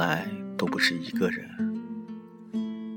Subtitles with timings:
[0.00, 0.26] 来
[0.56, 1.46] 都不是一个人。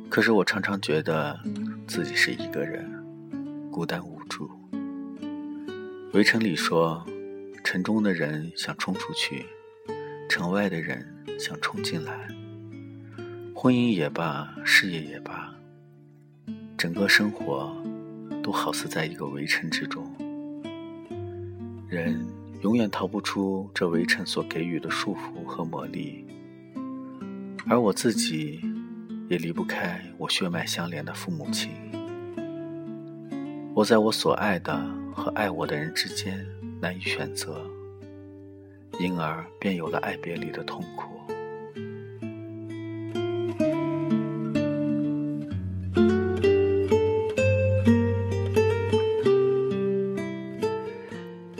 [0.10, 1.38] 可是我常常觉得
[1.86, 2.90] 自己是一个人，
[3.70, 4.49] 孤单无助。
[6.13, 7.06] 围城里说，
[7.63, 9.46] 城中的人想冲出去，
[10.29, 11.06] 城外的人
[11.38, 12.28] 想冲进来。
[13.54, 15.54] 婚姻也罢，事业也罢，
[16.77, 17.76] 整个生活
[18.41, 20.05] 都好似在一个围城之中。
[21.90, 22.26] 人
[22.62, 26.26] 永远逃不出这围城所给予的束缚和魔力，
[27.67, 28.59] 而我自己
[29.30, 31.71] 也离不开我血脉相连的父母亲。
[33.73, 35.04] 我在我所爱的。
[35.16, 36.44] 和爱我的人之间
[36.81, 37.63] 难以选择，
[38.99, 41.21] 因而便有了爱别离的痛苦。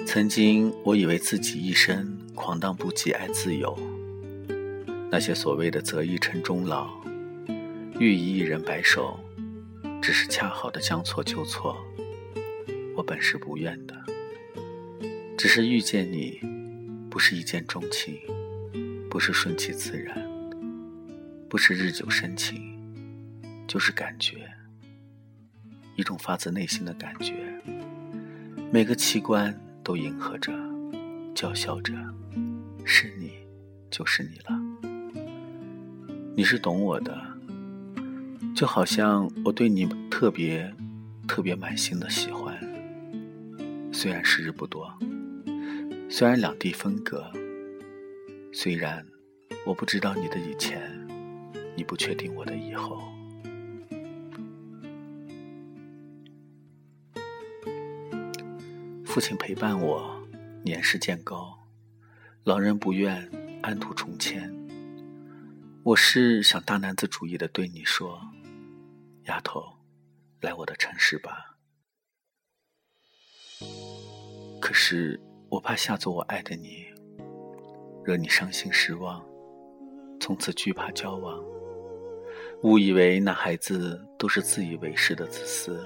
[0.08, 3.93] 曾经我以为自己一生狂荡不羁，爱自由。
[5.14, 6.90] 那些所谓的择一城终老，
[8.00, 9.20] 遇一人白首，
[10.02, 11.78] 只是恰好的将错就错。
[12.96, 13.96] 我本是不愿的，
[15.38, 16.42] 只是遇见你，
[17.12, 18.20] 不是一见钟情，
[19.08, 20.18] 不是顺其自然，
[21.48, 22.76] 不是日久生情，
[23.68, 24.50] 就是感觉，
[25.96, 27.36] 一种发自内心的感觉，
[28.72, 30.52] 每个器官都迎合着，
[31.36, 31.94] 叫嚣着，
[32.84, 33.34] 是你，
[33.92, 34.73] 就是你了。
[36.36, 37.16] 你是懂我的，
[38.56, 40.74] 就好像我对你特别
[41.28, 42.58] 特别满心的喜欢。
[43.92, 44.92] 虽然时日不多，
[46.10, 47.32] 虽然两地分隔，
[48.52, 49.06] 虽然
[49.64, 50.82] 我不知道你的以前，
[51.78, 53.04] 你不确定我的以后。
[59.06, 60.20] 父亲陪伴我，
[60.64, 61.60] 年事渐高，
[62.44, 63.30] 老人不愿
[63.62, 64.52] 安土重迁。
[65.86, 68.18] 我是想大男子主义的对你说，
[69.26, 69.62] 丫头，
[70.40, 71.58] 来我的城市吧。
[74.62, 76.86] 可是我怕吓走我爱的你，
[78.06, 79.22] 惹你伤心失望，
[80.22, 81.44] 从此惧怕交往，
[82.62, 85.86] 误以为那孩子都是自以为是的自私。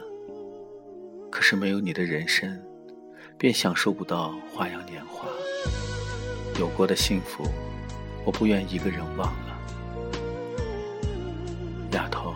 [1.32, 2.64] 可是没有你的人生，
[3.36, 5.28] 便享受不到花样年华。
[6.60, 7.44] 有过的幸福，
[8.24, 9.57] 我不愿一个人忘了。
[11.92, 12.34] 丫头，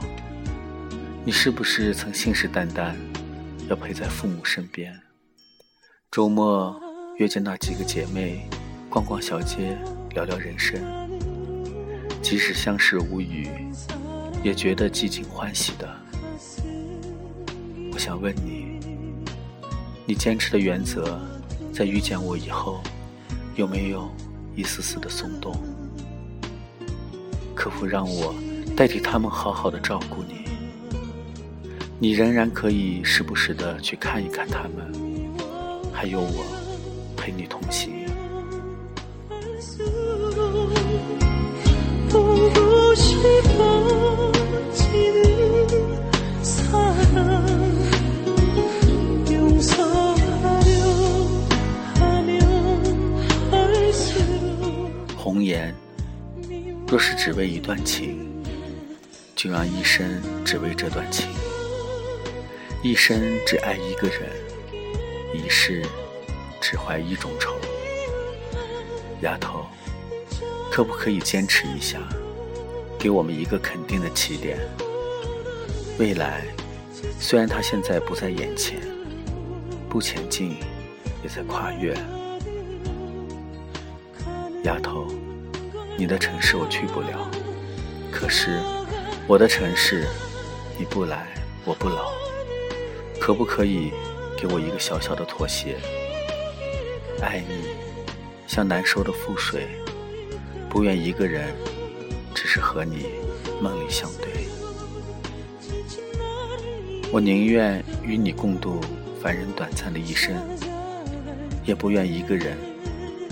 [1.26, 2.94] 你是不是曾信誓旦旦
[3.68, 4.98] 要陪在父母身边？
[6.10, 6.80] 周末
[7.18, 8.48] 约见那几个姐妹，
[8.90, 9.78] 逛逛小街，
[10.12, 10.82] 聊聊人生。
[12.22, 13.50] 即使相视无语，
[14.42, 15.90] 也觉得寂静欢喜的。
[17.92, 18.80] 我想问你，
[20.06, 21.20] 你坚持的原则，
[21.74, 22.82] 在遇见我以后，
[23.56, 24.10] 有没有
[24.56, 25.54] 一丝丝的松动？
[27.54, 28.34] 可否让我
[28.76, 30.46] 代替他们好好的照顾你？
[32.00, 34.92] 你仍然可以时不时的去看一看他们。
[35.94, 36.44] 还有我
[37.16, 37.94] 陪你同行。
[55.16, 55.74] 红颜，
[56.88, 58.31] 若是只为一段情，
[59.42, 61.28] 就让一生只为这段情，
[62.84, 64.30] 一生只爱一个人。
[65.34, 65.84] 一世
[66.62, 67.56] 只怀一种愁，
[69.22, 69.66] 丫头，
[70.72, 71.98] 可不可以坚持一下，
[73.00, 74.60] 给我们一个肯定的起点？
[75.98, 76.44] 未来
[77.20, 78.80] 虽然它现在不在眼前，
[79.90, 80.58] 不前进
[81.24, 81.96] 也在跨越。
[84.66, 85.08] 丫头，
[85.98, 87.28] 你的城市我去不了，
[88.12, 88.60] 可是
[89.32, 90.06] 我的城市
[90.78, 91.26] 你不来
[91.64, 92.12] 我不老，
[93.18, 93.94] 可不可以？
[94.38, 95.78] 给我一个小小的妥协，
[97.22, 97.70] 爱你
[98.46, 99.70] 像难收的覆水，
[100.70, 101.56] 不愿一个人，
[102.36, 103.06] 只是和你
[103.62, 104.48] 梦里相对。
[107.10, 108.82] 我宁愿与你共度
[109.22, 110.36] 凡人短暂的一生，
[111.64, 112.58] 也不愿一个人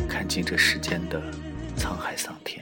[0.07, 1.21] 看尽这世间的
[1.77, 2.58] 沧海桑田。